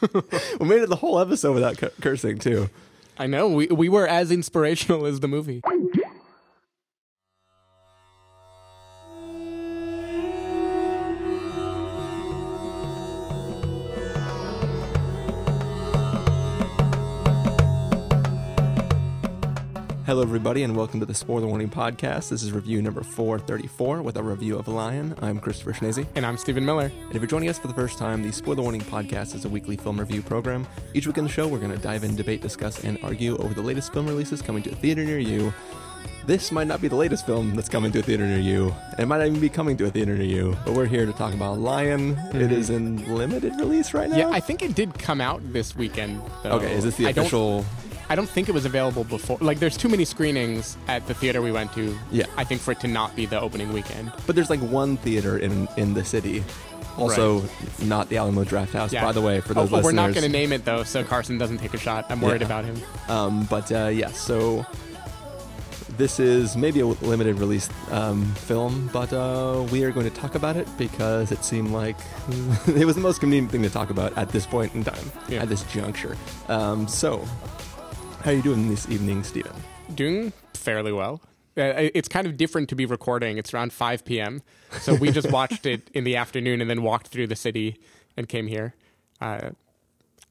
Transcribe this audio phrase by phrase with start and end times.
[0.60, 2.68] we made it the whole episode without cu- cursing too.
[3.18, 5.60] I know we we were as inspirational as the movie.
[20.08, 22.30] Hello, everybody, and welcome to the Spoiler Warning Podcast.
[22.30, 25.14] This is review number 434 with a review of Lion.
[25.20, 26.06] I'm Christopher Schnese.
[26.14, 26.86] And I'm Stephen Miller.
[26.86, 29.50] And if you're joining us for the first time, the Spoiler Warning Podcast is a
[29.50, 30.66] weekly film review program.
[30.94, 33.52] Each week in the show, we're going to dive in, debate, discuss, and argue over
[33.52, 35.52] the latest film releases coming to a theater near you.
[36.24, 39.06] This might not be the latest film that's coming to a theater near you, it
[39.06, 41.32] might not even be coming to a theater near you, but we're here to talk
[41.32, 42.10] about Lion.
[42.10, 42.52] It mm-hmm.
[42.52, 44.16] is in limited release right now.
[44.16, 46.20] Yeah, I think it did come out this weekend.
[46.42, 46.52] Though.
[46.52, 47.64] Okay, is this the I official?
[48.10, 49.36] I don't think it was available before.
[49.40, 51.96] Like, there's too many screenings at the theater we went to.
[52.10, 52.24] Yeah.
[52.36, 54.12] I think for it to not be the opening weekend.
[54.26, 56.42] But there's like one theater in in the city.
[56.96, 57.44] Also,
[57.84, 59.04] not the Alamo Drafthouse, Yeah.
[59.04, 61.04] by the way, for those Oh, but we're not going to name it though, so
[61.04, 62.06] Carson doesn't take a shot.
[62.10, 62.46] I'm worried Yeah.
[62.48, 62.76] about him.
[63.08, 64.66] Um, but uh, yeah, so
[65.96, 70.34] this is maybe a limited release um, film, but uh, we are going to talk
[70.34, 71.96] about it because it seemed like
[72.66, 75.42] it was the most convenient thing to talk about at this point in time, Yeah.
[75.42, 76.16] at this juncture.
[76.48, 77.24] Um, so,
[78.24, 79.52] how are you doing this evening, Stephen?
[79.94, 81.20] Doing fairly well.
[81.56, 83.36] Uh, it's kind of different to be recording.
[83.38, 84.42] It's around 5 p.m.
[84.80, 87.80] So we just watched it in the afternoon and then walked through the city
[88.16, 88.74] and came here.
[89.20, 89.50] Uh,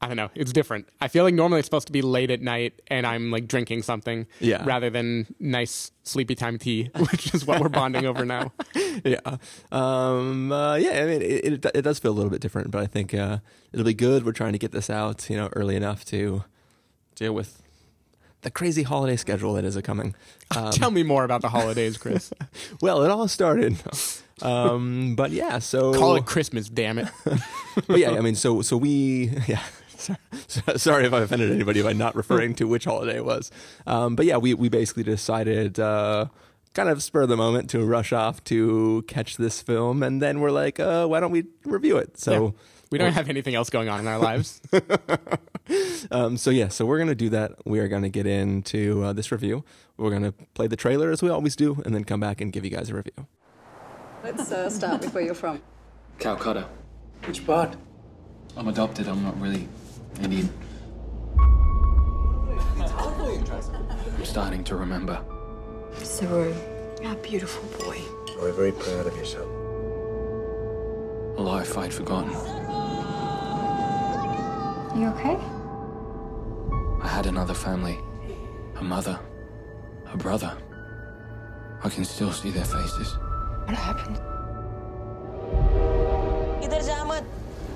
[0.00, 0.30] I don't know.
[0.34, 0.88] It's different.
[1.00, 3.82] I feel like normally it's supposed to be late at night and I'm like drinking
[3.82, 4.64] something Yeah.
[4.64, 8.52] rather than nice sleepy time tea, which is what we're bonding over now.
[9.04, 9.18] yeah,
[9.72, 11.02] um, uh, yeah.
[11.02, 13.38] I mean, it, it it does feel a little bit different, but I think uh,
[13.72, 14.24] it'll be good.
[14.24, 16.44] We're trying to get this out, you know, early enough to
[17.16, 17.60] deal with
[18.42, 20.14] the crazy holiday schedule that is a coming.
[20.56, 22.32] Um, Tell me more about the holidays, Chris.
[22.80, 23.76] well, it all started.
[24.40, 27.08] Um, but yeah, so Call it Christmas, damn it.
[27.88, 29.64] but yeah, I mean, so so we yeah.
[29.96, 33.50] Sorry, sorry if I offended anybody by not referring to which holiday it was.
[33.84, 35.80] Um, but yeah, we we basically decided.
[35.80, 36.26] Uh,
[36.74, 40.38] Kind of spur of the moment to rush off to catch this film, and then
[40.38, 42.50] we're like, uh, "Why don't we review it?" So, Yeah.
[42.90, 44.60] We don't have anything else going on in our lives.
[46.10, 47.52] um, so yeah, so we're gonna do that.
[47.66, 49.64] We are gonna get into uh, this review.
[49.96, 52.64] We're gonna play the trailer as we always do, and then come back and give
[52.64, 53.26] you guys a review.
[54.24, 55.60] Let's uh, start with where you're from.
[56.18, 56.66] Calcutta.
[57.24, 57.76] Which part?
[58.56, 59.06] I'm adopted.
[59.06, 59.68] I'm not really
[60.22, 60.48] Indian.
[62.88, 65.22] I'm starting to remember.
[65.98, 66.54] Saroo,
[67.02, 68.00] you're a beautiful boy.
[68.40, 69.57] We're very proud of yourself
[71.37, 72.31] A life I'd forgotten.
[74.99, 75.37] You okay?
[77.01, 77.97] I had another family.
[78.77, 79.19] A mother.
[80.13, 80.51] A brother.
[81.83, 83.09] I can still see their faces.
[83.65, 84.17] What happened?
[86.65, 87.25] इधर जा मत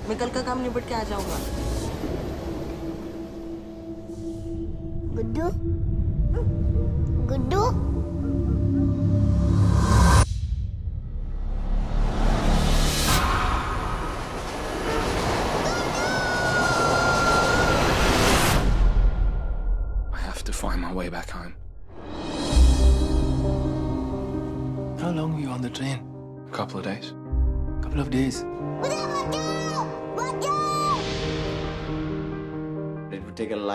[0.08, 1.38] मैं कल का काम निपट के आ जाऊंगा
[5.16, 5.48] Guddu
[7.32, 7.62] Guddu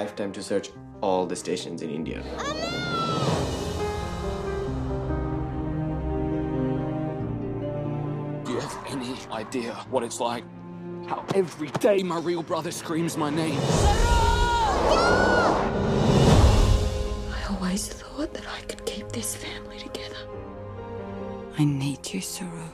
[0.08, 0.70] lifetime to search
[1.02, 2.22] all the stations in India.
[8.42, 10.44] Do you have any idea what it's like?
[11.06, 13.60] How every day my real brother screams my name.
[17.36, 20.26] I always thought that I could keep this family together.
[21.58, 22.70] I need you, Saroo.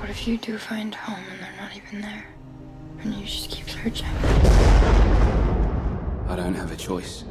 [0.00, 2.26] What if you do find home and they're not even there?
[3.00, 4.55] And you just keep searching?
[6.28, 7.22] I don't have a choice.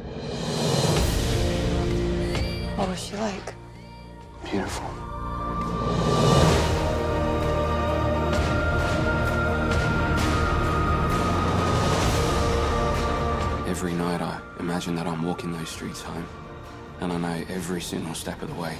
[2.76, 3.54] What was she like?
[4.50, 4.86] Beautiful.
[13.68, 16.26] Every night I imagine that I'm walking those streets home,
[17.00, 18.78] and I know every single step of the way.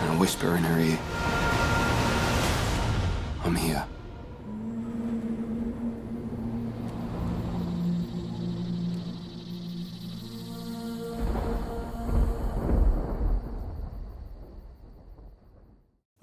[0.00, 0.98] And I whisper in her ear,
[3.44, 3.84] I'm here.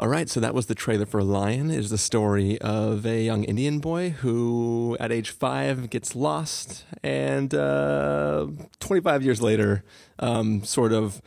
[0.09, 1.71] Right, so that was the trailer for Lion.
[1.71, 6.85] It is the story of a young Indian boy who, at age five, gets lost,
[7.03, 8.47] and uh,
[8.79, 9.83] 25 years later,
[10.19, 11.21] um, sort of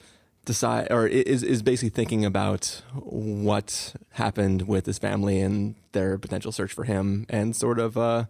[0.45, 6.51] decide or is is basically thinking about what happened with his family and their potential
[6.53, 8.25] search for him, and sort of uh,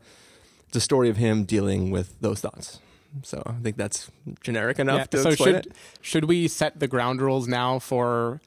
[0.75, 2.81] a story of him dealing with those thoughts.
[3.23, 4.11] So I think that's
[4.43, 5.73] generic enough Yeah, to so explain should it.
[6.01, 8.41] should we set the ground rules now for?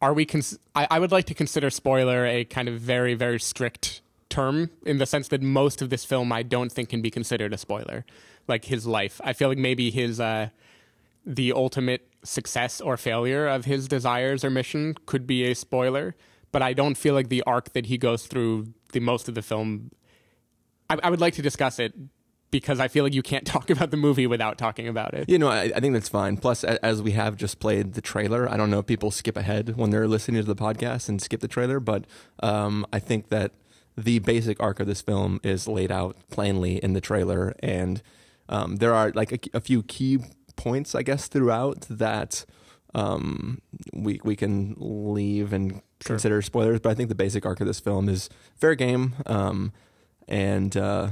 [0.00, 0.24] Are we?
[0.24, 4.70] Cons- I, I would like to consider spoiler a kind of very very strict term
[4.84, 7.58] in the sense that most of this film I don't think can be considered a
[7.58, 8.04] spoiler.
[8.46, 10.48] Like his life, I feel like maybe his uh,
[11.26, 16.14] the ultimate success or failure of his desires or mission could be a spoiler,
[16.52, 19.42] but I don't feel like the arc that he goes through the most of the
[19.42, 19.90] film.
[20.88, 21.92] I, I would like to discuss it
[22.50, 25.28] because I feel like you can't talk about the movie without talking about it.
[25.28, 26.36] You know, I, I think that's fine.
[26.36, 29.76] Plus, as we have just played the trailer, I don't know if people skip ahead
[29.76, 32.04] when they're listening to the podcast and skip the trailer, but
[32.42, 33.52] um, I think that
[33.96, 38.00] the basic arc of this film is laid out plainly in the trailer, and
[38.48, 40.18] um, there are like a, a few key
[40.56, 42.44] points, I guess, throughout that
[42.94, 43.60] um,
[43.92, 46.78] we we can leave and consider spoilers.
[46.80, 49.72] But I think the basic arc of this film is fair game, um,
[50.28, 50.76] and.
[50.76, 51.08] Uh,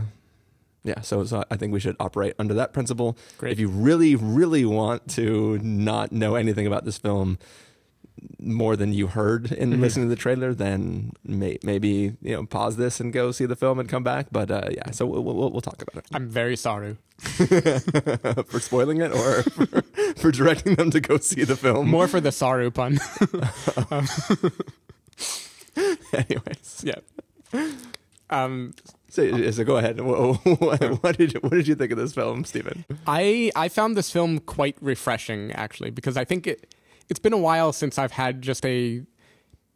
[0.87, 3.19] yeah, so, so I think we should operate under that principle.
[3.39, 3.53] Great.
[3.53, 7.39] If you really, really want to not know anything about this film
[8.41, 9.81] more than you heard in Mhm.
[9.81, 13.57] listening to the trailer, then may, maybe you know pause this and go see the
[13.57, 14.29] film and come back.
[14.33, 16.07] But uh, yeah, so we'll, we'll, we'll talk about it.
[16.15, 16.97] I'm very sorry.
[17.19, 19.67] for spoiling it or for,
[20.17, 21.89] for directing them to go see the film.
[21.89, 22.99] More for the Saroo pun.
[23.91, 24.07] Um,
[26.13, 27.61] Anyways, yeah.
[28.31, 28.73] Um,
[29.09, 30.01] so, so go ahead.
[30.01, 32.85] What, did you, what did you think of this film, Stephen?
[33.07, 36.75] I I found this film quite refreshing actually because I think it
[37.09, 39.03] it's been a while since I've had just a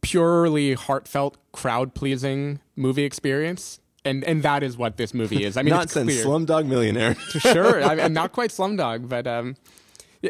[0.01, 3.81] purely heartfelt crowd pleasing movie experience.
[4.05, 5.57] And and that is what this movie is.
[5.57, 6.25] I mean, not since clear.
[6.25, 7.15] Slumdog Millionaire.
[7.39, 9.57] sure, I mean, not quite Slumdog, but um,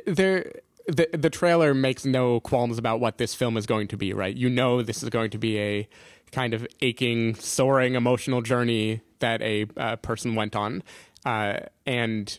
[0.07, 0.53] there.
[0.89, 4.35] The, the trailer makes no qualms about what this film is going to be, right?
[4.35, 5.89] You know, this is going to be a
[6.33, 10.83] kind of aching, soaring emotional journey that a uh, person went on.
[11.25, 12.39] Uh, and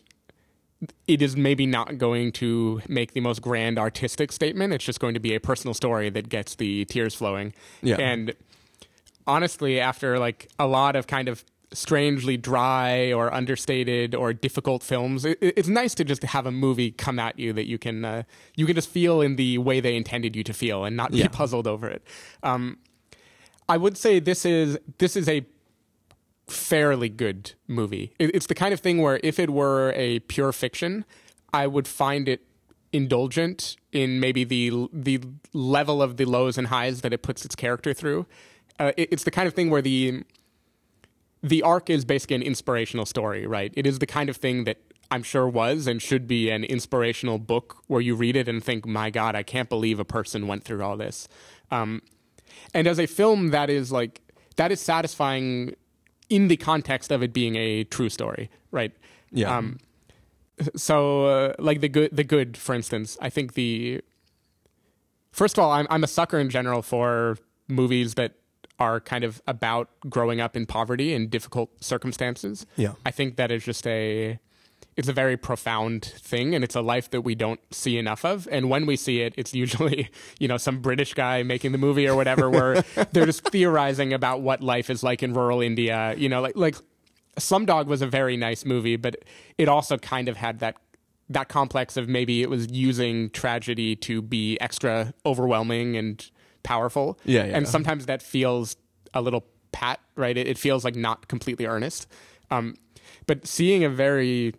[1.06, 4.72] it is maybe not going to make the most grand artistic statement.
[4.72, 7.54] It's just going to be a personal story that gets the tears flowing.
[7.82, 7.96] Yeah.
[8.00, 8.34] And
[9.26, 15.24] honestly, after like a lot of kind of strangely dry or understated or difficult films,
[15.24, 18.22] it, it's nice to just have a movie come at you that you can uh,
[18.56, 21.28] you can just feel in the way they intended you to feel and not Yeah.
[21.28, 22.02] be puzzled over it.
[22.42, 22.78] Um,
[23.68, 25.44] I would say this is this is a
[26.46, 28.12] fairly good movie.
[28.18, 31.04] It, it's the kind of thing where if it were a pure fiction,
[31.52, 32.42] I would find it
[32.92, 35.20] indulgent in maybe the the
[35.52, 38.26] level of the lows and highs that it puts its character through.
[38.78, 40.22] Uh, it- it's the kind of thing where the
[41.42, 43.72] the arc is basically an inspirational story, right?
[43.76, 44.78] It is the kind of thing that
[45.10, 48.86] I'm sure was and should be an inspirational book where you read it and think,
[48.86, 51.28] "My God, I can't believe a person went through all this."
[51.70, 52.02] Um,
[52.74, 54.20] and as a film, that is like
[54.56, 55.74] that is satisfying
[56.28, 58.92] in the context of it being a true story, right?
[59.30, 59.56] Yeah.
[59.56, 59.78] Um,
[60.76, 64.02] so, uh, like the good, the good, for instance, I think the
[65.32, 67.38] first of all, I'm I'm a sucker in general for
[67.68, 68.34] movies that
[68.78, 72.66] are kind of about growing up in poverty and difficult circumstances.
[72.76, 72.94] Yeah.
[73.06, 74.38] I think that is just a
[74.96, 78.46] it's a very profound thing and it's a life that we don't see enough of.
[78.50, 82.06] And when we see it it's usually you know some british guy making the movie
[82.06, 86.14] or whatever where they're just theorizing about what life is like in rural india.
[86.16, 86.76] You know like like
[87.38, 89.16] slumdog was a very nice movie but
[89.56, 90.76] it also kind of had that
[91.28, 96.30] that complex of maybe it was using tragedy to be extra overwhelming and
[96.62, 97.18] powerful.
[97.24, 97.56] Yeah, yeah.
[97.56, 98.76] and sometimes that feels
[99.14, 100.36] a little pat right?
[100.36, 102.06] It, it feels like not completely earnest.
[102.50, 102.76] Um,
[103.26, 104.54] but seeing a very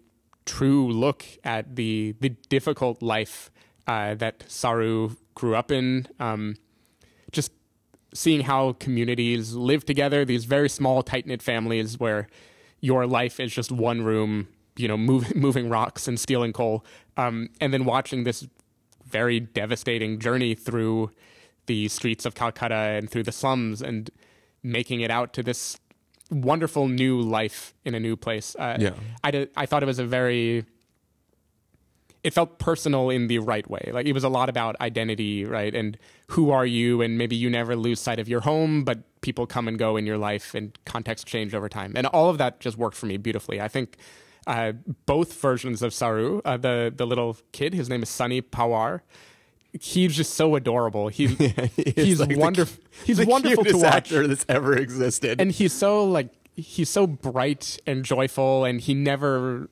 [0.46, 3.52] true look at the the difficult life
[3.88, 6.08] uh, that Saroo grew up in.
[6.20, 6.56] Um,
[7.32, 7.52] just
[8.14, 12.28] seeing how communities live together, these very small, tight knit families where
[12.80, 16.86] your life is just one room, you know, move, moving rocks and stealing coal,
[17.18, 18.48] um, and then watching this
[19.06, 21.12] very devastating journey through
[21.66, 24.10] the streets of Calcutta and through the slums and
[24.64, 25.80] making it out to this
[26.32, 28.56] wonderful new life in a new place.
[28.58, 28.94] Uh, Yeah.
[29.24, 30.66] I, did, I thought it was a very
[32.24, 33.90] it felt personal in the right way.
[33.92, 35.76] Like it was a lot about identity, right?
[35.76, 37.02] And who are you?
[37.02, 40.06] And maybe you never lose sight of your home, but people come and go in
[40.06, 41.92] your life and context change over time.
[41.96, 43.60] And all of that just worked for me beautifully.
[43.60, 43.98] I think
[44.48, 44.72] uh,
[45.06, 49.02] both versions of Saroo, uh, the the little kid, his name is Sunny Pawar.
[49.80, 51.08] He's just so adorable.
[51.08, 51.28] He,
[51.96, 52.78] he's like wonderful.
[52.84, 55.42] cu- he's the wonderful to watch actor that's ever existed.
[55.42, 59.70] and he's so like he's so bright and joyful and he never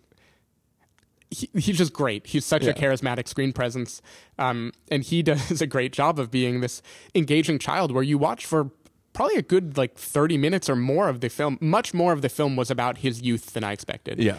[1.29, 2.27] he, he's just great.
[2.27, 2.71] He's such Yeah.
[2.71, 4.01] a charismatic screen presence,
[4.37, 6.81] um, and he does a great job of being this
[7.15, 7.91] engaging child.
[7.91, 8.71] Where you watch for
[9.13, 11.57] probably a good like thirty minutes or more of the film.
[11.61, 14.19] Much more of the film was about his youth than I expected.
[14.19, 14.37] Yeah.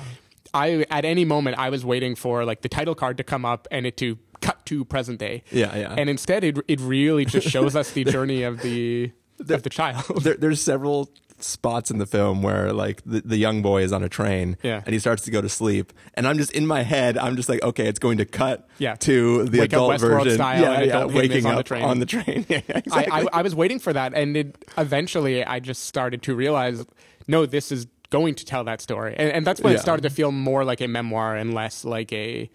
[0.54, 3.66] I at any moment I was waiting for like the title card to come up
[3.71, 5.44] and it to cut to present day.
[5.50, 5.94] Yeah, yeah.
[5.97, 9.12] And instead, it it really just shows us the journey of the
[9.49, 10.23] of the child.
[10.23, 14.04] there, there's several spots in the film where like the, the young boy is on
[14.04, 14.80] a train Yeah.
[14.87, 17.49] and he starts to go to sleep and i'm just in my head i'm just
[17.49, 18.94] like okay it's going to cut Yeah.
[18.97, 21.82] to the a adult version style, yeah, yeah waking is on up the train.
[21.82, 23.12] on the train yeah, I, exactly.
[23.12, 26.85] I, I was waiting for that, and it, eventually I just started to realize,
[27.26, 27.87] no, this is
[28.19, 29.78] going to tell that story, and, and that's when Yeah.
[29.78, 32.49] it started to feel more like a memoir and less like a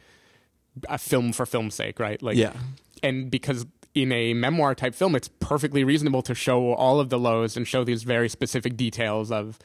[0.87, 2.21] a film for film's sake, right?
[2.21, 2.53] Like, Yeah.
[3.01, 7.17] and because in a memoir type film, it's perfectly reasonable to show all of the
[7.17, 9.57] lows and show these very specific details of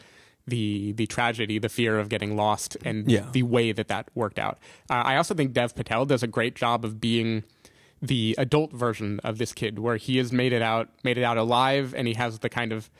[0.46, 3.26] the the tragedy, the fear of getting lost, and Yeah.
[3.32, 4.56] the way that that worked out.
[4.90, 7.44] Uh, I also think Dev Patel does a great job of being
[8.00, 11.36] the adult version of this kid, where he has made it out, made it out
[11.38, 12.90] alive, and he has the kind of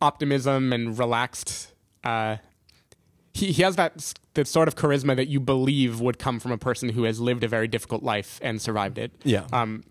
[0.00, 1.72] optimism and relaxed.
[2.04, 2.36] Uh,
[3.32, 6.58] he he has that that sort of charisma that you believe would come from a
[6.58, 9.12] person who has lived a very difficult life and survived it.
[9.24, 9.46] Yeah.
[9.52, 9.84] Um,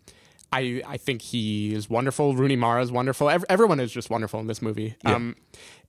[0.52, 2.36] I I think he is wonderful.
[2.36, 3.30] Rooney Mara is wonderful.
[3.30, 4.96] Ev- everyone is just wonderful in this movie.
[5.04, 5.16] Yeah.
[5.16, 5.36] Um,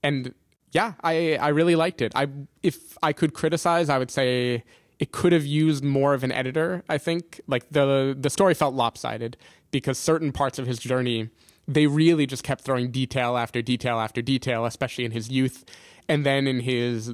[0.03, 0.33] and
[0.71, 2.11] yeah, I I really liked it.
[2.15, 2.27] I
[2.61, 4.63] if I could criticize, I would say
[4.99, 6.83] it could have used more of an editor.
[6.89, 9.37] I think like the the story felt lopsided
[9.71, 11.29] because certain parts of his journey
[11.67, 15.65] they really just kept throwing detail after detail after detail, especially in his youth,
[16.07, 17.13] and then in his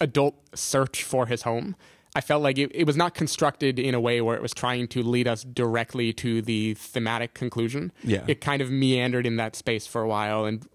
[0.00, 1.76] adult search for his home.
[2.14, 4.88] I felt like it, it was not constructed in a way where it was trying
[4.88, 7.92] to lead us directly to the thematic conclusion.
[8.02, 8.24] Yeah.
[8.26, 10.66] It kind of meandered in that space for a while and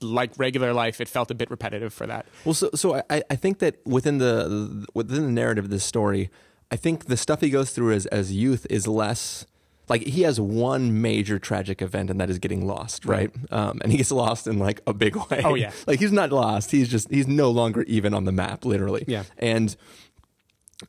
[0.00, 2.26] like regular life, it felt a bit repetitive for that.
[2.44, 6.30] Well, so so I, I think that within the within the narrative of this story,
[6.70, 9.46] I think the stuff he goes through as as youth is less
[9.88, 13.30] like he has one major tragic event, and that is getting lost, right?
[13.50, 15.42] Um, and he gets lost in like a big way.
[15.44, 15.72] Oh, yeah.
[15.86, 19.04] like he's not lost; he's just he's no longer even on the map, literally.
[19.06, 19.24] Yeah.
[19.38, 19.76] and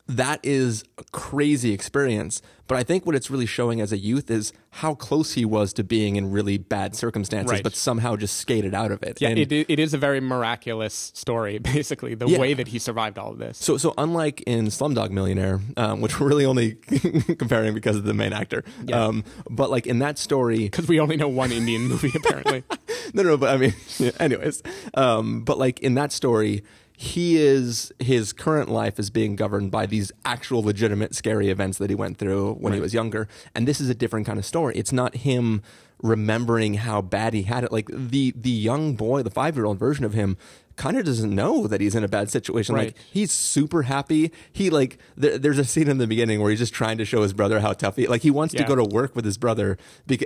[0.08, 2.42] that is a crazy experience.
[2.68, 5.72] But I think what it's really showing as a youth is how close he was
[5.74, 7.64] to being in really bad circumstances, Right.
[7.64, 9.22] but somehow just skated out of it.
[9.22, 12.40] Yeah, And- it, it is a very miraculous story, basically, the Yeah.
[12.40, 13.60] way that he survived all of this.
[13.60, 16.74] So, so unlike in Slumdog Millionaire, um, which we're really only
[17.38, 21.18] comparing because of the main actor, um, but like in that story, Because we only
[21.18, 22.64] know one Indian movie, apparently.
[23.14, 24.64] no, no, but I mean, yeah, anyways,
[24.96, 26.64] um, but like in that story,
[26.98, 31.90] he is his current life is being governed by these actual legitimate scary events that
[31.90, 34.76] he went through when he was younger, and this is a different kind of story.
[34.76, 35.62] It's not him
[36.02, 37.72] remembering how bad he had it.
[37.72, 40.38] Like the the young boy, the five year old version of him.
[40.78, 42.76] Kind of doesn't know that he's in a bad situation.
[42.76, 42.88] Right.
[42.88, 44.32] Like he's super happy.
[44.52, 47.22] He like there, there's a scene in the beginning where he's just trying to show
[47.22, 48.08] his brother how tough he.
[48.08, 49.78] Like he wants to go to work with his brother,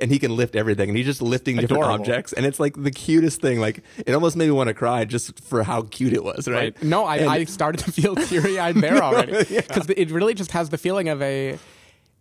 [0.02, 2.02] and he can lift everything, and he's just lifting different Adorable.
[2.02, 3.60] objects and it's like the cutest thing.
[3.60, 6.74] Like it almost made me want to cry just for how cute it was, right?
[6.76, 6.84] Right.
[6.84, 10.52] No, I, And- I started to feel teary eyed there already because it really just
[10.54, 11.60] has the feeling of a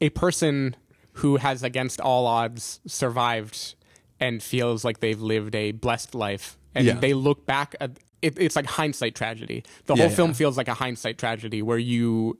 [0.03, 0.77] a person
[1.15, 3.75] who has, against all odds, survived
[4.21, 6.95] and feels like they've lived a blessed life, and Yeah.
[7.01, 9.65] they look back at it, it's like hindsight tragedy.
[9.87, 10.17] The Yeah, whole yeah.
[10.17, 12.39] film feels like a hindsight tragedy where you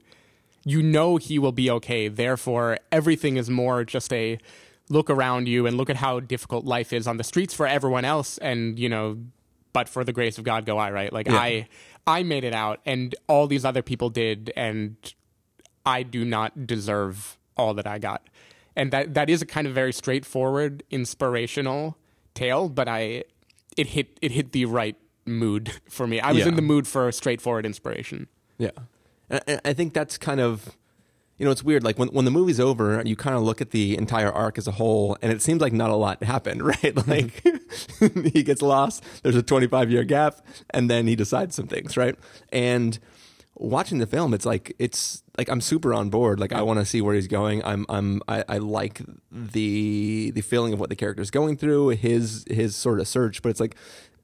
[0.65, 2.07] you know he will be okay.
[2.09, 4.37] Therefore, everything is more just a
[4.89, 8.03] look around you and look at how difficult life is on the streets for everyone
[8.05, 9.17] else, and you know,
[9.71, 10.91] but for the grace of God go I.
[10.91, 11.13] Right?
[11.13, 11.37] Like Yeah.
[11.37, 11.67] I
[12.07, 14.95] I made it out, and all these other people did, and
[15.85, 18.27] I do not deserve all that I got.
[18.75, 21.97] And that that is a kind of very straightforward, inspirational
[22.33, 23.23] tale, but I
[23.77, 24.95] it hit it hit the right
[25.29, 26.19] mood for me.
[26.19, 26.49] I was Yeah.
[26.49, 28.27] in the mood for straightforward inspiration.
[28.57, 28.71] Yeah,
[29.29, 30.75] and I think that's kind of,
[31.37, 31.83] you know, it's weird.
[31.83, 34.67] Like when when the movie's over, you kind of look at the entire arc as
[34.67, 36.81] a whole, and it seems like not a lot happened, right?
[36.95, 37.09] Mm-hmm.
[37.09, 39.03] Like he gets lost.
[39.23, 42.15] There's a 25 year gap, and then he decides some things, right?
[42.51, 42.99] And
[43.55, 46.39] watching the film, it's like it's like I'm super on board.
[46.39, 47.63] Like I want to see where he's going.
[47.63, 52.43] I'm I'm I, I like the the feeling of what the character's going through, his
[52.49, 53.41] his sort of search.
[53.41, 53.75] But it's like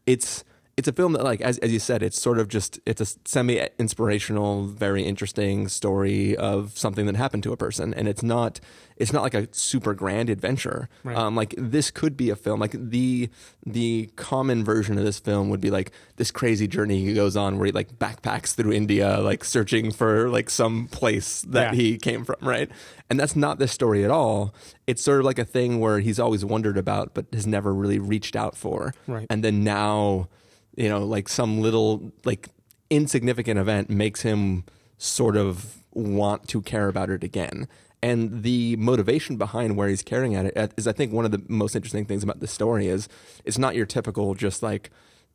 [0.06, 0.44] it's
[0.78, 3.06] it's a film that like as as you said, it's sort of just it's a
[3.26, 8.60] semi inspirational, very interesting story of something that happened to a person, and it's not
[8.98, 10.90] it's not like a super grand adventure.
[11.04, 11.16] Right.
[11.16, 12.60] Um, like this could be a film.
[12.60, 13.30] Like the
[13.66, 17.58] the common version of this film would be like this crazy journey he goes on
[17.58, 21.80] where he like backpacks through India, like searching for like some place that Yeah.
[21.80, 22.70] he came from, right?
[23.10, 24.54] And that's not this story at all.
[24.88, 28.00] It's sort of like a thing where he's always wondered about, but has never really
[28.00, 28.94] reached out for.
[29.08, 29.28] Right.
[29.30, 30.28] And then now,
[30.76, 32.50] you know, like some little like
[32.90, 34.64] insignificant event makes him
[34.98, 37.68] sort of want to care about it again.
[38.04, 41.42] And the motivation behind where he's carrying at it is, I think, one of the
[41.48, 43.10] most interesting things about the story is
[43.46, 44.92] it's not your typical just like,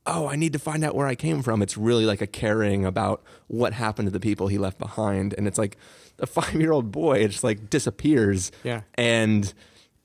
[0.07, 1.63] oh, I need to find out where I came from.
[1.63, 5.35] It's really like a caring about what happened to the people he left behind.
[5.37, 5.77] And it's like
[6.19, 8.53] a five year old boy, it just like disappears.
[8.63, 8.83] Yeah.
[8.95, 9.53] And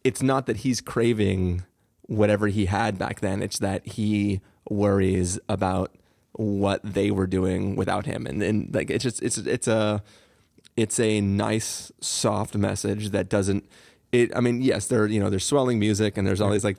[0.03, 1.65] it's not that he's craving
[2.03, 5.95] whatever he had back then, it's that he worries about
[6.33, 8.25] what they were doing without him.
[8.27, 10.03] And then like it's just it's it's a
[10.75, 13.65] it's a nice soft message that doesn't
[14.11, 16.77] it I mean, yes, there you know, there's swelling music and there's all these like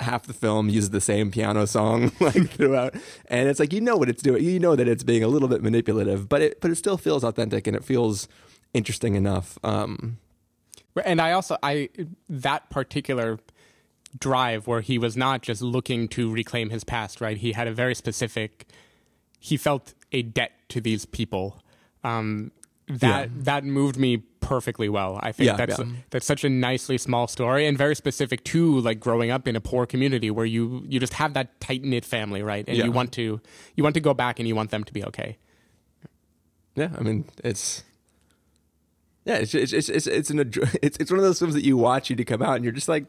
[0.00, 2.94] half the film uses the same piano song like throughout.
[3.26, 5.48] And it's like you know what it's doing you know that it's being a little
[5.48, 8.28] bit manipulative but it but it still feels authentic and it feels
[8.74, 10.18] interesting enough um.
[11.04, 11.88] And I also I
[12.28, 13.38] that particular
[14.18, 17.36] drive where he was not just looking to reclaim his past, right?
[17.36, 18.66] He had a very specific.
[19.40, 21.62] He felt a debt to these people.
[22.04, 22.52] Um,
[22.88, 23.42] that Yeah.
[23.44, 25.18] that moved me perfectly well.
[25.22, 25.84] I think Yeah, that's yeah.
[26.10, 29.60] that's such a nicely small story and very specific to like growing up in a
[29.60, 32.64] poor community where you you just have that tight knit family, right?
[32.68, 33.40] And you want to
[33.76, 35.38] you want to go back and you want them to be okay.
[36.74, 37.84] Yeah, I mean it's
[39.24, 40.40] yeah, it's it's it's it's it's, an,
[40.82, 42.72] it's it's one of those films that you watch you to come out and you're
[42.72, 43.04] just like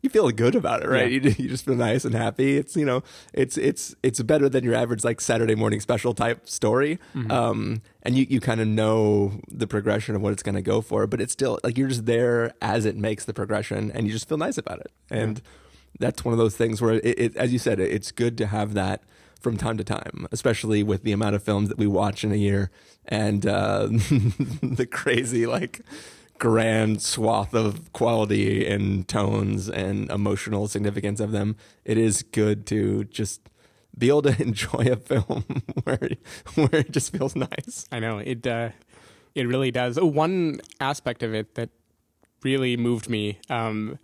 [0.00, 1.10] you feel good about it, right?
[1.10, 1.30] Yeah.
[1.30, 2.56] You you just feel nice and happy.
[2.56, 3.02] It's you know
[3.32, 6.98] it's it's it's better than your average like Saturday morning special type story,
[7.30, 10.80] um, and you you kind of know the progression of what it's going to go
[10.80, 14.12] for, but it's still like you're just there as it makes the progression, and you
[14.12, 15.42] just feel nice about it, and
[15.98, 18.74] that's one of those things where it, it as you said, it's good to have
[18.74, 19.02] that
[19.40, 22.36] from time to time, especially with the amount of films that we watch in a
[22.36, 22.70] year
[23.06, 23.86] and uh,
[24.62, 25.80] the crazy like
[26.38, 31.56] grand swath of quality and tones and emotional significance of them.
[31.84, 33.48] It is good to just
[33.96, 35.44] be able to enjoy a film
[35.84, 36.08] where
[36.54, 37.86] where it just feels nice.
[37.90, 38.46] I know it.
[38.46, 38.70] Uh,
[39.34, 40.00] it really does.
[40.00, 41.70] One aspect of it that
[42.42, 43.98] really moved me, um,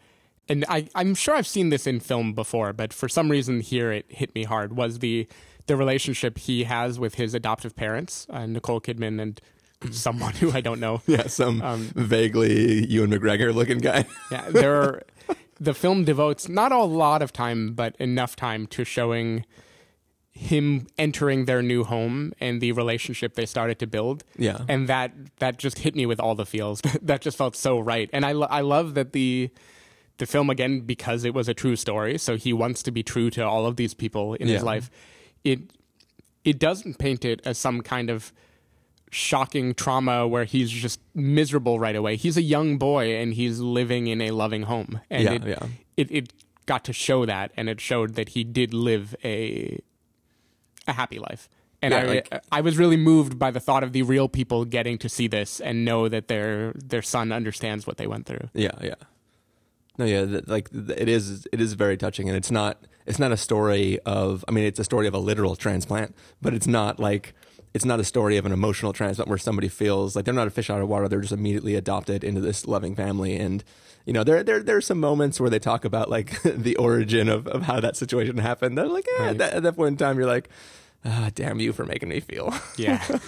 [0.48, 3.90] and I, I'm sure I've seen this in film before, but for some reason here
[3.90, 4.76] it hit me hard.
[4.76, 5.26] Was the
[5.66, 9.40] the relationship he has with his adoptive parents, uh, Nicole Kidman and
[9.92, 11.02] someone who I don't know.
[11.06, 14.04] Yeah, some Um, vaguely Ewan McGregor looking guy.
[14.30, 15.02] Yeah, there are,
[15.60, 19.44] the film devotes not a lot of time, but enough time to showing
[20.32, 24.24] him entering their new home and the relationship they started to build.
[24.36, 24.58] Yeah.
[24.68, 26.80] and that that just hit me with all the feels.
[27.02, 29.50] that just felt so right, and I lo- I love that the
[30.18, 32.18] the film again because it was a true story.
[32.18, 34.90] So he wants to be true to all of these people in his life.
[35.44, 35.60] It
[36.44, 38.32] it doesn't paint it as some kind of
[39.14, 42.16] shocking trauma where he's just miserable right away.
[42.16, 45.00] He's a young boy and he's living in a loving home.
[45.10, 45.66] And Yeah, it, yeah.
[45.96, 46.32] it it
[46.66, 49.78] got to show that and it showed that he did live a
[50.86, 51.48] a happy life.
[51.80, 54.64] And Yeah, I like- I was really moved by the thought of the real people
[54.64, 58.48] getting to see this and know that their their son understands what they went through.
[58.54, 58.94] Yeah, yeah.
[59.96, 61.46] No, yeah, th- like th- it is.
[61.52, 62.82] It is very touching, and it's not.
[63.06, 64.44] It's not a story of.
[64.48, 67.32] I mean, it's a story of a literal transplant, but it's not like.
[67.74, 70.50] It's not a story of an emotional transplant where somebody feels like they're not a
[70.50, 71.08] fish out of water.
[71.08, 73.64] They're just immediately adopted into this loving family, and
[74.06, 77.28] you know, there there there are some moments where they talk about like the origin
[77.28, 78.78] of, of how that situation happened.
[78.78, 80.48] They're like, eh, at, that, at that point in time, you're like,
[81.04, 82.54] ah, damn you for making me feel.
[82.76, 83.04] Yeah.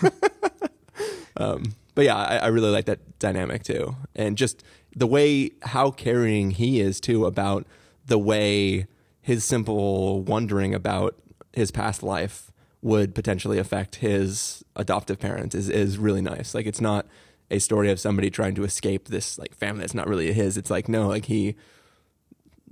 [1.39, 4.63] Um, but yeah, I, I really like that dynamic too, and just
[4.95, 7.67] the way how caring he is too about
[8.07, 8.87] the way
[9.21, 11.17] his simple wondering about
[11.53, 12.51] his past life
[12.83, 16.55] would potentially affect his adoptive parents is is really nice.
[16.55, 17.07] Like it's not
[17.51, 20.57] a story of somebody trying to escape this like family that's not really his.
[20.57, 21.57] It's like no, like he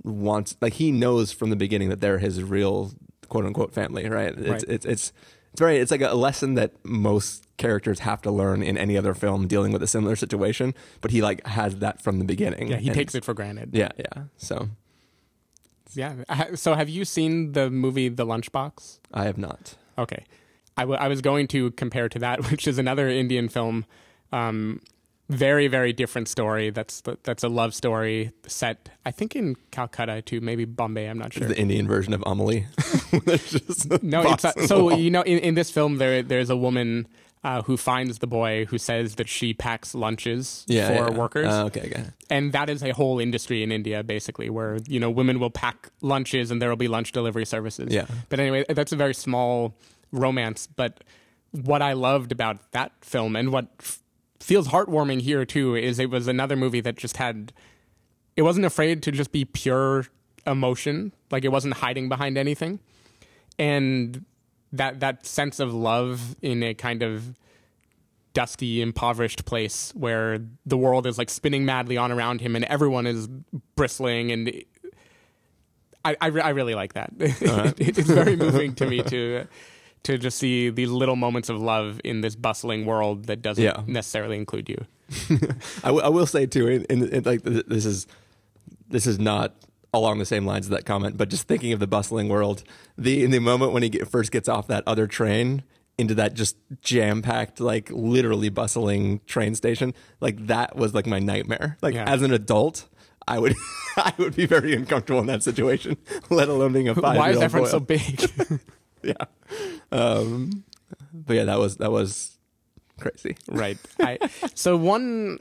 [0.03, 2.91] wants like he knows from the beginning that they're his real
[3.29, 4.33] quote unquote family, right?
[4.37, 4.63] It's Right.
[4.67, 5.13] it's it's
[5.51, 9.13] it's very it's like a lesson that most characters have to learn in any other
[9.13, 12.67] film dealing with a similar situation, but he like has that from the beginning.
[12.69, 13.69] Yeah, he takes it for granted.
[13.73, 14.23] Yeah, yeah.
[14.37, 14.69] So
[15.93, 16.15] Yeah.
[16.55, 18.99] So have you seen the movie The Lunchbox?
[19.13, 19.75] I have not.
[19.97, 20.25] Okay.
[20.77, 23.85] I, w- I was going to compare to that, which is another Indian film.
[24.31, 24.81] Um,
[25.29, 26.69] very, very different story.
[26.69, 31.07] That's that's a love story set, I think, in Calcutta too, maybe Bombay.
[31.07, 31.47] I'm not sure.
[31.47, 32.67] The Indian version of Amelie.
[33.25, 36.55] There's just a No, it's so you know in, in this film there there's a
[36.55, 37.07] woman
[37.45, 41.15] uh, who finds the boy who says that she packs lunches yeah, for yeah.
[41.15, 41.45] workers.
[41.45, 42.05] Uh, okay, okay.
[42.27, 45.91] and that is a whole industry in India, basically, where you know women will pack
[46.01, 47.93] lunches and there will be lunch delivery services.
[47.93, 48.07] Yeah.
[48.29, 49.77] But anyway, that's a very small
[50.11, 50.67] romance.
[50.75, 51.03] But
[51.51, 53.99] what I loved about that film and what f-
[54.39, 57.53] feels heartwarming here too is it was another movie that just had.
[58.35, 60.07] It wasn't afraid to just be pure
[60.47, 62.79] emotion, like it wasn't hiding behind anything,
[63.59, 64.25] and
[64.77, 67.35] that that sense of love in a kind of
[68.33, 73.07] dusty, impoverished place where the world is like spinning madly on around him and everyone
[73.07, 73.27] is
[73.75, 74.51] bristling and
[76.03, 77.11] I, I, re- I really like that.
[77.19, 77.73] Uh-huh.
[77.77, 79.45] it's very moving to me to
[80.03, 83.81] to just see these little moments of love in this bustling world that doesn't Yeah.
[83.87, 84.85] necessarily include you.
[85.83, 88.05] I, w- I will say too, in, in, in like th- this is
[88.87, 89.55] this is not
[89.97, 92.63] along the same lines of that comment, but just thinking of the bustling world,
[92.97, 95.63] the in the moment when he get, first gets off that other train
[95.97, 101.19] into that just jam packed, like literally bustling train station, like that was like my
[101.19, 101.77] nightmare.
[101.81, 102.03] Like Yeah.
[102.11, 102.87] as an adult.
[103.27, 103.55] I would,
[103.97, 105.97] I would be very uncomfortable in that situation.
[106.29, 107.17] Let alone being a five.
[107.17, 108.29] Why is everyone so big?
[109.01, 109.13] yeah.
[109.91, 110.63] Um,
[111.11, 112.37] but yeah, that was that was
[112.99, 113.35] crazy.
[113.47, 113.77] right.
[113.99, 114.19] I,
[114.53, 115.39] so one,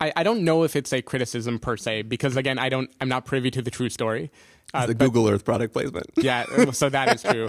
[0.00, 3.08] I, I don't know if it's a criticism per se because again I don't I'm
[3.08, 4.30] not privy to the true story.
[4.74, 6.06] Uh, the but- Google Earth product placement.
[6.16, 7.48] Yeah, so that is true.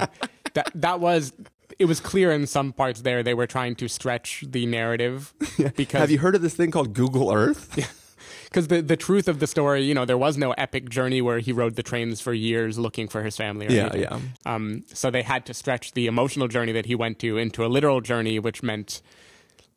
[0.54, 1.34] that that was
[1.80, 5.34] it was clear in some parts there they were trying to stretch the narrative
[5.76, 7.70] because Have you heard of this thing called Google Earth?
[8.46, 11.40] because the the truth of the story, you know, there was no epic journey where
[11.40, 13.68] he rode the trains for years looking for his family.
[13.68, 14.02] Or Yeah, anything.
[14.02, 14.20] yeah.
[14.56, 17.68] Um, so they had to stretch the emotional journey that he went to into a
[17.68, 19.02] literal journey, which meant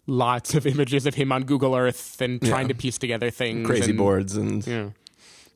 [0.07, 2.75] lots of images of him on Google Earth and trying Yeah.
[2.75, 3.67] to piece together things.
[3.67, 4.91] Crazy and- boards and Yeah.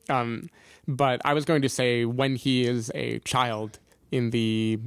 [0.09, 0.49] Um,
[0.87, 3.79] but I was going to say when he is a child
[4.11, 4.79] in the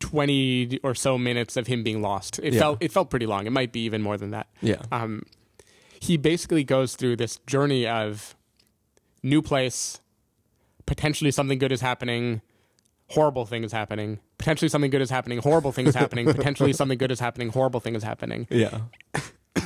[0.00, 2.60] 20 or so minutes of him being lost, it Yeah.
[2.60, 3.46] felt it felt pretty long.
[3.46, 4.48] It might be even more than that.
[4.60, 4.82] yeah.
[4.92, 5.22] Um,
[6.00, 8.34] he basically goes through this journey of
[9.22, 10.00] new place,
[10.84, 12.42] potentially something good is happening,
[13.10, 16.98] horrible thing is happening, potentially something good is happening, horrible thing is happening, potentially something
[16.98, 18.80] good is happening, horrible thing is happening yeah.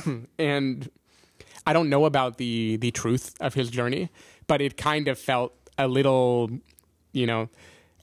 [0.39, 0.89] and
[1.65, 4.09] I don't know about the the truth of his journey,
[4.47, 6.49] but it kind of felt a little,
[7.13, 7.49] you know,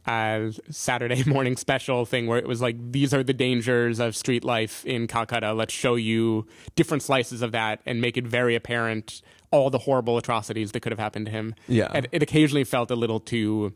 [0.06, 4.44] uh, Saturday morning special thing where it was like these are the dangers of street
[4.44, 5.52] life in Calcutta.
[5.52, 10.16] Let's show you different slices of that and make it very apparent all the horrible
[10.18, 11.54] atrocities that could have happened to him.
[11.68, 11.88] Yeah.
[11.94, 13.72] and it occasionally felt a little too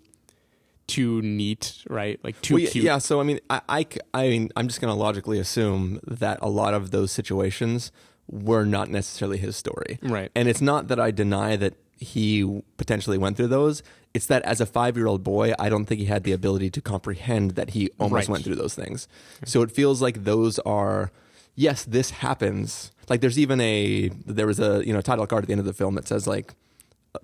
[0.87, 2.19] too neat, right?
[2.25, 2.85] Like too Well, yeah, cute.
[2.85, 6.39] yeah, so I mean, I, I, I mean, I'm just going to logically assume that
[6.43, 7.93] a lot of those situations
[8.31, 10.31] were not necessarily his story, Right.
[10.35, 13.83] And it's not that I deny that he potentially went through those.
[14.15, 16.71] It's that as a five year old boy, I don't think he had the ability
[16.71, 18.33] to comprehend that he almost Right.
[18.33, 19.07] went through those things.
[19.45, 21.11] So it feels like those are,
[21.55, 22.93] yes, this happens.
[23.09, 25.67] Like there's even a there was a you know title card at the end of
[25.67, 26.55] the film that says like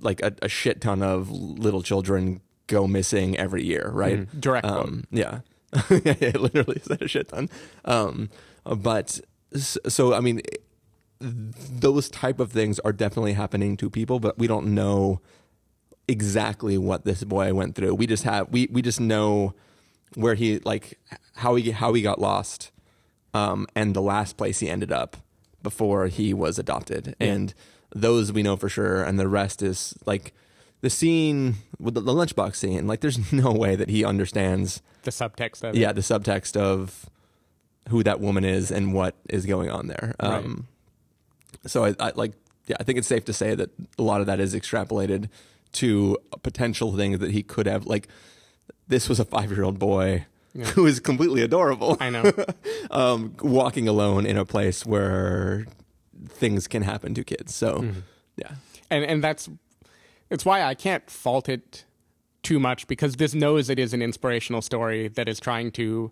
[0.01, 4.19] like a, a shit ton of little children go missing every year, right?
[4.29, 4.41] Mhm.
[4.41, 4.85] Direct quote.
[4.87, 5.41] Um, yeah,
[5.91, 7.49] yeah, it literally said a shit ton.
[7.85, 8.29] Um,
[8.65, 9.21] but
[9.55, 10.41] so I mean,
[11.21, 15.21] those type of things are definitely happening to people, but we don't know
[16.09, 17.95] exactly what this boy went through.
[17.95, 19.55] We just have we we just know
[20.15, 20.99] where he like
[21.37, 22.71] how he how he got lost,
[23.35, 25.17] um, and the last place he ended up
[25.63, 27.55] before he was adopted, and
[27.95, 30.33] those we know for sure, and the rest is like
[30.83, 32.87] the scene with the, the lunchbox scene.
[32.87, 35.79] Like, there's no way that he understands The subtext of it.
[35.81, 37.07] yeah the subtext of
[37.89, 40.67] who that woman is and what is going on there um
[41.67, 42.33] so I, I like
[42.67, 45.29] yeah i think it's safe to say that a lot of that is extrapolated
[45.73, 48.09] to potential things that he could have like
[48.89, 50.27] this was a five-year-old boy
[50.75, 52.33] who is completely adorable I know.
[52.91, 55.67] um walking alone in a place where
[56.29, 58.01] things can happen to kids so Mm-hmm.
[58.37, 58.53] yeah
[58.91, 59.49] and and that's
[60.31, 61.85] it's why I can't fault it
[62.43, 66.11] too much because this knows it is an inspirational story that is trying to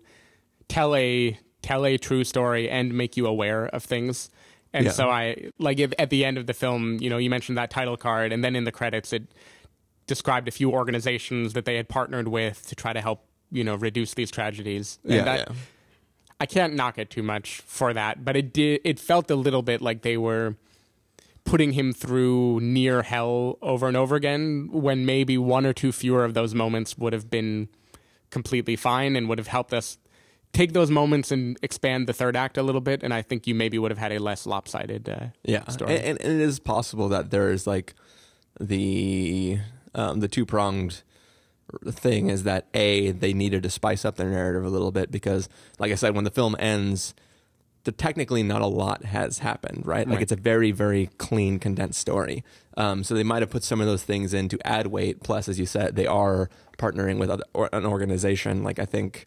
[0.69, 4.29] tell a tell a true story and make you aware of things.
[4.75, 4.91] And Yeah.
[4.91, 7.69] so I like if, at the end of the film, you know, you mentioned that
[7.69, 9.23] title card, and then in the credits it
[10.05, 13.75] described a few organizations that they had partnered with to try to help you know
[13.75, 14.99] reduce these tragedies.
[15.05, 15.55] And yeah, that, yeah.
[16.41, 18.81] I can't knock it too much for that, but it did.
[18.83, 20.55] It felt a little bit like they were
[21.45, 26.25] putting him through near hell over and over again, when maybe one or two fewer
[26.25, 27.69] of those moments would have been
[28.31, 29.97] completely fine and would have helped us
[30.55, 33.03] take those moments and expand the third act a little bit.
[33.03, 35.97] And I think you maybe would have had a less lopsided uh, yeah story.
[35.97, 37.93] and, and, it is possible that there is like
[38.59, 39.59] the
[39.93, 41.03] um, the two pronged
[41.89, 45.49] thing is that a they needed to spice up their narrative a little bit because
[45.79, 47.15] like i said when the film ends
[47.85, 50.21] the technically not a lot has happened right like Right.
[50.21, 52.43] it's a very very clean condensed story
[52.77, 55.49] um, so they might have put some of those things in to add weight plus
[55.49, 59.25] as you said they are partnering with other, or an organization like i think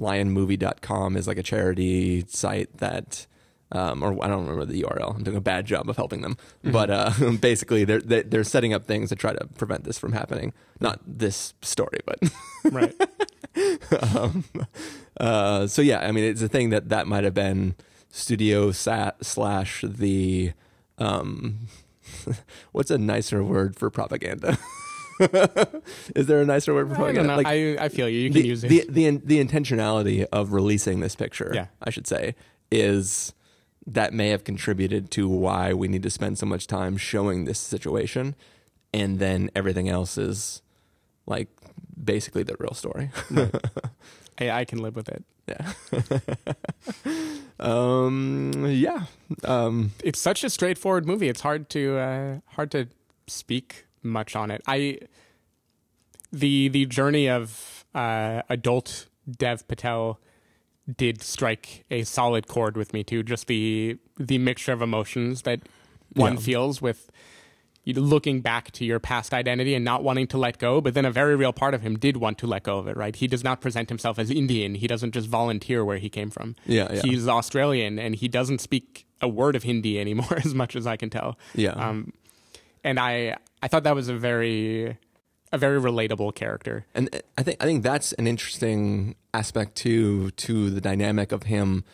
[0.00, 3.26] lionmovie.com is like a charity site that
[3.72, 5.14] um, or I don't remember the URL.
[5.14, 8.74] I'm doing a bad job of helping them, but uh, basically they're they- they're setting
[8.74, 10.52] up things to try to prevent this from happening.
[10.80, 12.18] Not this story, but
[12.72, 12.94] right.
[14.16, 14.44] um,
[15.20, 16.00] uh, so yeah.
[16.00, 17.76] I mean, it's a thing that that might have been
[18.10, 20.52] studio sa- slash the
[20.98, 21.68] um,
[22.72, 24.58] what's a nicer word for propaganda?
[26.16, 27.36] Is there a nicer word for I don't know.
[27.36, 28.20] Like, I, I feel you.
[28.20, 28.68] You can the, use it.
[28.68, 31.66] the, the the intentionality of releasing this picture, Yeah.
[31.82, 32.34] I should say,
[32.70, 33.32] is
[33.86, 37.58] that may have contributed to why we need to spend so much time showing this
[37.58, 38.34] situation,
[38.94, 40.62] and then everything else is
[41.26, 41.48] like
[42.02, 43.10] basically the real story.
[44.38, 45.24] I, I can live with it.
[45.46, 45.72] yeah.
[47.60, 48.52] um.
[48.68, 49.04] Yeah.
[49.44, 49.92] Um.
[50.02, 51.28] It's such a straightforward movie.
[51.28, 52.88] It's hard to uh, hard to
[53.26, 54.62] speak much on it.
[54.66, 54.98] I
[56.32, 60.18] the the journey of uh, adult Dev Patel
[60.96, 63.22] did strike a solid chord with me too.
[63.22, 65.60] Just the the mixture of emotions that
[66.14, 66.40] one Yeah.
[66.40, 67.10] feels with
[67.86, 71.10] looking back to your past identity and not wanting to let go, but then a
[71.10, 73.16] very real part of him did want to let go of it, right?
[73.16, 74.76] He does not present himself as Indian.
[74.76, 76.54] He doesn't just volunteer where he came from.
[76.66, 77.00] Yeah, yeah.
[77.02, 80.96] He's Australian and he doesn't speak a word of Hindi anymore, as much as I
[80.96, 81.36] can tell.
[81.54, 81.70] Yeah.
[81.70, 82.12] Um,
[82.84, 84.96] and I I thought that was a very
[85.52, 86.86] a very relatable character.
[86.94, 91.84] And I think I think that's an interesting aspect too to the dynamic of him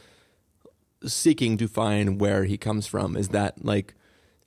[1.05, 3.95] seeking to find where he comes from is that like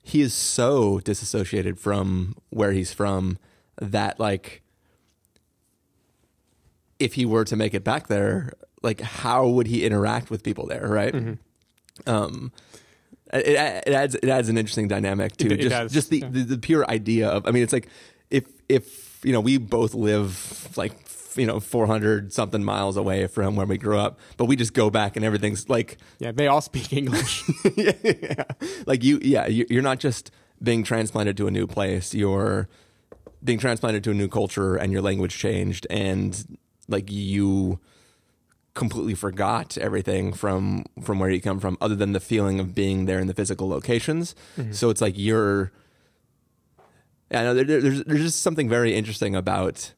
[0.02, 3.38] he is so disassociated from where he's from
[3.80, 4.62] that like
[6.98, 8.52] if he were to make it back there
[8.82, 11.14] like how would he interact with people there right
[12.06, 12.52] um
[13.32, 13.46] it,
[13.86, 16.28] it adds it adds an interesting dynamic to just just the, yeah.
[16.30, 17.88] the the pure idea of I mean it's like
[18.30, 20.92] if if you know we both live like
[21.36, 24.90] you know 400 something miles away from where we grew up but we just go
[24.90, 27.44] back and everything's like Yeah, they all speak English.
[27.76, 28.44] yeah, yeah.
[28.86, 30.30] like you yeah you- you're not just
[30.62, 32.68] being transplanted to a new place you're
[33.44, 37.78] being transplanted to a new culture and your language changed and like you
[38.80, 43.06] completely forgot everything from from where you come from other than the feeling of being
[43.06, 44.72] there in the physical locations mm-hmm.
[44.72, 45.70] so it's like you're
[47.32, 49.94] yeah, no, there, there- there's there's just something very interesting about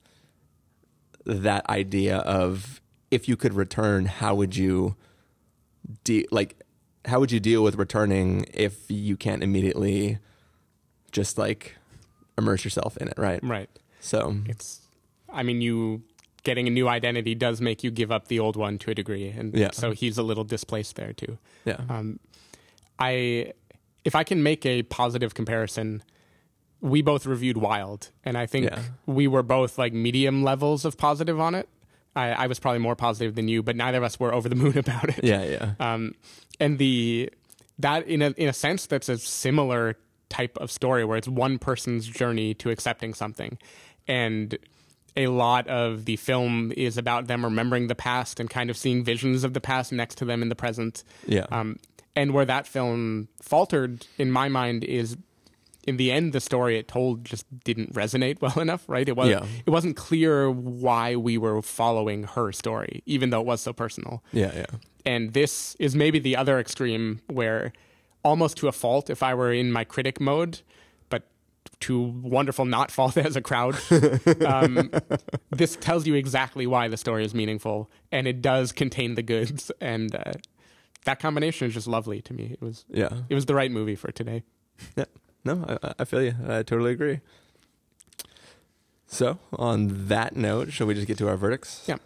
[1.24, 4.96] that idea of if you could return, how would you
[6.04, 6.60] de- like
[7.04, 10.18] how would you deal with returning if you can't immediately
[11.10, 11.76] just like
[12.38, 13.40] immerse yourself in it, right?
[13.42, 13.70] right.
[14.00, 14.80] So It's
[15.32, 16.02] I mean you
[16.44, 19.28] getting a new identity does make you give up the old one to a degree
[19.28, 19.70] and Yeah.
[19.72, 21.38] so he's a little displaced there too.
[21.64, 22.18] yeah, Um,
[22.98, 23.52] I,
[24.04, 26.02] if I can make a positive comparison,
[26.80, 28.82] we both reviewed Wild, and I think Yeah.
[29.06, 31.68] we were both like medium levels of positive on it.
[32.14, 34.54] I, I was probably more positive than you, but neither of us were over the
[34.64, 35.22] moon about it.
[35.24, 36.14] yeah, yeah, Um,
[36.60, 37.30] and the
[37.78, 39.96] that in a in a sense that's a similar
[40.28, 43.58] type of story where it's one person's journey to accepting something,
[44.08, 44.58] and
[45.16, 49.04] a lot of the film is about them remembering the past and kind of seeing
[49.04, 51.04] visions of the past next to them in the present.
[51.26, 51.78] yeah, Um,
[52.16, 55.16] and where that film faltered, in my mind, is
[55.86, 58.84] in the end the story it told just didn't resonate well enough.
[58.88, 59.08] Right?
[59.08, 59.44] It was Yeah.
[59.66, 64.22] it wasn't clear why we were following her story, even though it was so personal.
[64.32, 64.66] yeah, yeah,
[65.04, 67.72] And this is maybe the other extreme where,
[68.24, 70.60] almost to a fault, if I were in my critic mode,
[71.82, 73.76] but to wonderful not fault as a crowd,
[74.44, 74.90] um,
[75.50, 79.70] this tells you exactly why the story is meaningful, and it does contain the goods,
[79.80, 80.32] and uh,
[81.04, 82.50] that combination is just lovely to me.
[82.52, 83.10] It was yeah.
[83.28, 84.44] it was the right movie for today.
[84.96, 85.04] Yeah.
[85.44, 86.34] No, I- I, feel you.
[86.46, 87.20] I totally agree.
[89.06, 91.84] So, on that note, shall we just get to our verdicts?
[91.86, 91.96] Yeah.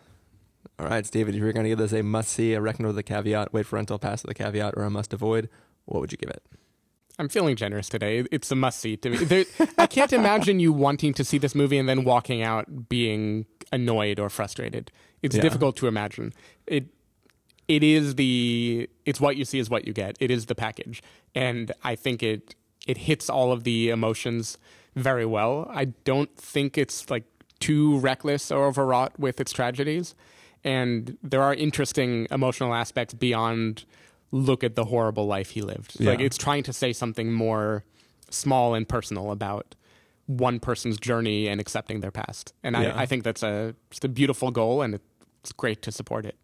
[0.79, 2.99] All right, David, if you're going to give this a must see, a reckon with
[2.99, 5.49] a caveat, wait for rental pass with a caveat, or a must avoid,
[5.85, 6.43] what would you give it?
[7.19, 8.25] I'm feeling generous today.
[8.31, 9.17] It's a must see to me.
[9.19, 9.45] There,
[9.79, 14.21] I can't imagine you wanting to see this movie and then walking out being annoyed
[14.21, 14.91] or frustrated.
[15.23, 15.43] It's Yeah.
[15.43, 16.33] difficult to imagine.
[16.67, 16.87] It
[17.69, 20.17] it is the it's what you see is what you get.
[20.21, 21.03] It is the package.
[21.35, 22.55] And I think it
[22.87, 24.59] it hits all of the emotions
[24.95, 25.69] very well.
[25.75, 27.25] I don't think it's like
[27.59, 30.15] too reckless or overwrought with its tragedies.
[30.63, 33.85] And there are interesting emotional aspects beyond
[34.37, 35.99] look at the horrible life he lived.
[36.01, 37.85] Like it's trying to say something more
[38.31, 39.75] small and personal about
[40.27, 42.53] one person's journey and accepting their past.
[42.62, 42.94] And Yeah.
[42.94, 44.99] I, I think that's a just a beautiful goal and
[45.40, 46.37] it's great to support it.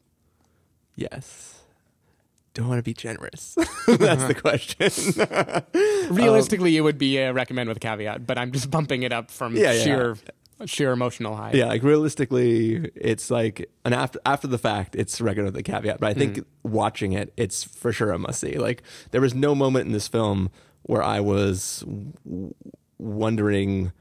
[0.96, 1.58] Yes.
[2.54, 3.54] Don't want to be generous.
[3.86, 4.90] That's the question.
[6.14, 9.12] Realistically, um, it would be a recommend with a caveat, but I'm just bumping it
[9.12, 9.82] up from Yeah, yeah.
[9.82, 10.16] sheer
[10.66, 11.52] sheer emotional high.
[11.54, 16.00] yeah, like realistically, it's like an after after the fact, it's regular the caveat.
[16.00, 16.72] But I think Mm-hmm.
[16.72, 18.56] watching it, it's for sure a must see.
[18.58, 20.50] Like there was no moment in this film
[20.82, 21.84] where I was
[22.24, 22.54] w-
[22.98, 23.92] wondering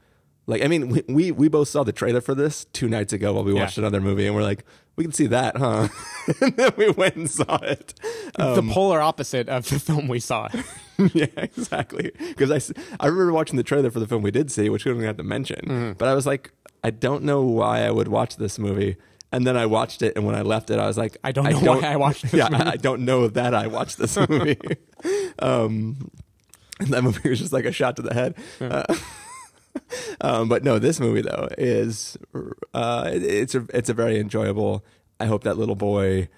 [0.46, 3.32] Like, I mean, we, we we both saw the trailer for this two nights ago
[3.34, 3.60] while we Yeah.
[3.60, 4.64] watched another movie, and we're like,
[4.96, 5.88] we can see that, huh?
[6.40, 7.94] and then we went and saw it.
[8.36, 10.48] the polar opposite of the film we saw.
[11.14, 12.12] yeah, exactly.
[12.18, 14.92] Because I, I remember watching the trailer for the film we did see, which we
[14.92, 15.60] don't have to mention.
[15.66, 15.92] Mm-hmm.
[15.98, 16.52] But I was like,
[16.84, 18.96] I don't know why I would watch this movie.
[19.34, 21.44] And then I watched it, and when I left it, I was like, I don't
[21.50, 22.64] know why I watched this yeah, movie.
[22.64, 24.58] I, I don't know that I watched this movie.
[25.38, 26.10] um,
[26.78, 28.34] and that movie was just like a shot to the head.
[28.60, 28.82] Uh,
[30.20, 32.16] um, but no, this movie though is
[32.74, 34.84] uh, it- it's a it's a very enjoyable.
[35.18, 36.28] I hope that little boy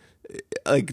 [0.67, 0.93] like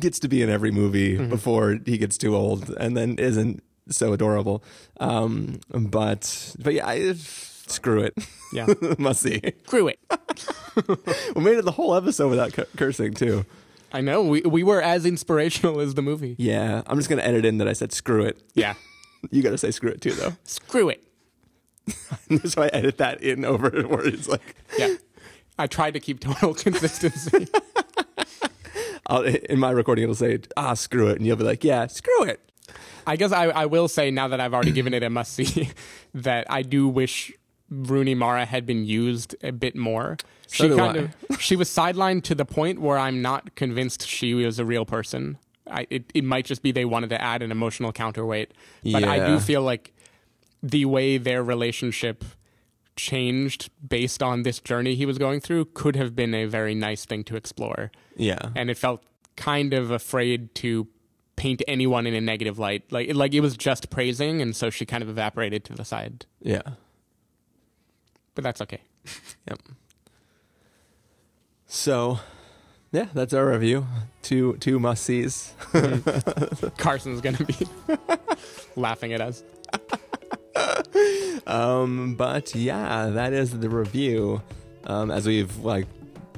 [0.00, 1.28] gets to be in every movie Mm-hmm.
[1.30, 4.62] before he gets too old, and then isn't so adorable.
[5.00, 8.14] Um, but but yeah, I, screw it.
[8.52, 8.66] Yeah.
[8.98, 9.40] must see.
[9.66, 9.98] Screw it.
[11.36, 13.44] We made it the whole episode without cu- cursing too.
[13.92, 14.22] I know.
[14.22, 16.34] We we were as inspirational as the movie.
[16.38, 18.40] Yeah, I'm just gonna edit in that I said screw it.
[18.54, 18.74] Yeah.
[19.30, 20.32] You gotta say screw it too though.
[20.44, 21.04] Screw it.
[22.50, 24.94] so I edit that in over where it's like Yeah.
[25.58, 27.46] I tried to keep total consistency.
[29.12, 32.24] I'll, in my recording it'll say ah screw it, and you'll be like yeah screw
[32.24, 32.40] it.
[33.06, 35.70] I guess I, I will say now that I've already given it a must see
[36.14, 37.32] that I do wish
[37.68, 40.16] Rooney Mara had been used a bit more.
[40.46, 41.34] So she kind I.
[41.34, 44.86] of she was sidelined to the point where I'm not convinced she was a real
[44.86, 45.38] person.
[45.70, 48.52] I, it, it might just be they wanted to add an emotional counterweight,
[48.84, 49.92] but I do feel like
[50.62, 52.24] the way their relationship
[52.96, 57.04] changed based on this journey he was going through could have been a very nice
[57.04, 59.02] thing to explore Yeah, and it felt
[59.36, 60.86] kind of afraid to
[61.36, 62.90] paint anyone in a negative light.
[62.92, 66.26] Like like it was just praising, and so she kind of evaporated to the side.
[66.40, 66.62] yeah,
[68.34, 68.82] But that's okay.
[69.48, 69.58] yep.
[71.66, 72.18] So,
[72.92, 73.86] yeah, that's our review.
[74.20, 75.54] Two two must sees.
[76.76, 77.56] Carson's gonna be
[78.76, 79.42] laughing at us.
[81.46, 84.42] Um, but yeah, that is the review.
[84.84, 85.86] Um, as we've like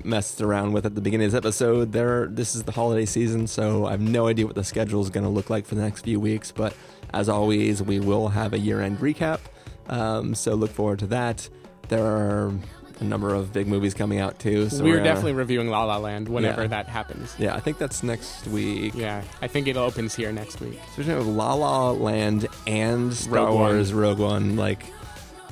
[0.05, 3.47] messed around with at the beginning of this episode, there this is the holiday season,
[3.47, 5.83] so I have no idea what the schedule is going to look like for the
[5.83, 6.53] next few weeks.
[6.53, 6.77] But
[7.13, 9.41] as always, we will have a year-end recap.
[9.89, 11.49] Um, so look forward to that.
[11.89, 12.53] There are
[13.01, 14.69] a number of big movies coming out too.
[14.71, 16.69] So We're gonna- definitely reviewing La La Land whenever Yeah.
[16.69, 17.35] that happens.
[17.39, 17.55] yeah.
[17.55, 18.95] I think that's next week.
[18.95, 20.81] Yeah, I think it opens here next week.
[20.95, 23.57] So we're gonna have La La Land and Star Rogue One.
[23.75, 24.85] Wars Rogue One, like,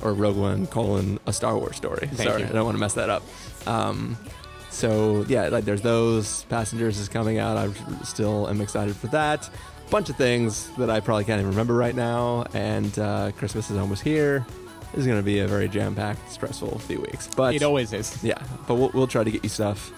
[0.01, 2.07] or Rogue One colon a Star Wars story.
[2.13, 2.47] Thank Sorry, you.
[2.47, 3.23] I don't want to mess that up.
[3.67, 4.17] Um,
[4.69, 6.43] so yeah, like there's those.
[6.49, 7.57] Passengers is coming out.
[7.57, 7.69] I
[8.03, 9.49] still am excited for that.
[9.89, 12.45] Bunch of things that I probably can't even remember right now.
[12.53, 14.45] And uh, Christmas is almost here.
[14.93, 17.27] This is gonna be a very jam-packed, stressful few weeks.
[17.35, 18.23] But It always is.
[18.23, 19.91] yeah, but we'll, we'll try to get you stuff.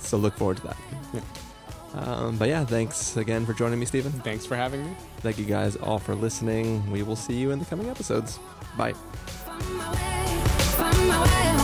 [0.00, 0.76] So look forward to that.
[1.12, 1.20] Yeah.
[1.94, 4.12] Um, but yeah, thanks again for joining me, Stephen.
[4.12, 4.96] Thanks for having me.
[5.18, 6.90] Thank you guys all for listening.
[6.90, 8.38] We will see you in the coming episodes.
[8.78, 8.92] Bye.
[8.94, 10.40] Find my way,
[10.78, 11.61] find my way home.